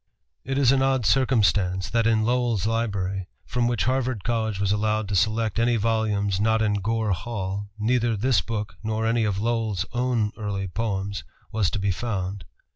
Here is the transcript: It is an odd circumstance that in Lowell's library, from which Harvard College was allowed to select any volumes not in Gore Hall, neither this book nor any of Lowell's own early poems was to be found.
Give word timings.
It 0.43 0.57
is 0.57 0.71
an 0.71 0.81
odd 0.81 1.05
circumstance 1.05 1.87
that 1.91 2.07
in 2.07 2.23
Lowell's 2.23 2.65
library, 2.65 3.27
from 3.45 3.67
which 3.67 3.83
Harvard 3.83 4.23
College 4.23 4.59
was 4.59 4.71
allowed 4.71 5.07
to 5.09 5.15
select 5.15 5.59
any 5.59 5.75
volumes 5.75 6.39
not 6.39 6.59
in 6.59 6.81
Gore 6.81 7.11
Hall, 7.11 7.69
neither 7.77 8.17
this 8.17 8.41
book 8.41 8.77
nor 8.81 9.05
any 9.05 9.25
of 9.25 9.37
Lowell's 9.39 9.85
own 9.93 10.31
early 10.39 10.67
poems 10.67 11.23
was 11.51 11.69
to 11.69 11.77
be 11.77 11.91
found. 11.91 12.45